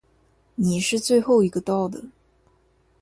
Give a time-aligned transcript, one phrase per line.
[0.55, 2.01] 你是最后一个到的。